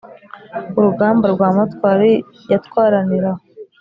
urugamba 0.77 1.25
rwa 1.33 1.49
matwari 1.57 2.11
yatwaranira 2.51 3.29
ho 3.35 3.41